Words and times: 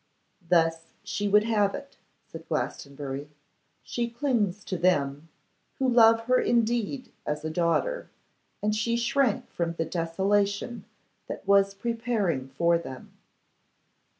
'Thus 0.49 0.85
she 1.03 1.27
would 1.27 1.43
have 1.43 1.75
it,' 1.75 1.95
said 2.25 2.47
Glastonbury. 2.47 3.29
'She 3.83 4.09
clings 4.09 4.63
to 4.65 4.75
them, 4.75 5.29
who 5.77 5.87
love 5.87 6.21
her 6.21 6.41
indeed 6.41 7.11
as 7.23 7.45
a 7.45 7.51
daughter; 7.51 8.09
and 8.63 8.75
she 8.75 8.97
shrank 8.97 9.47
from 9.51 9.73
the 9.73 9.85
desolation 9.85 10.85
that 11.27 11.47
was 11.47 11.75
preparing 11.75 12.47
for 12.47 12.79
them. 12.79 13.13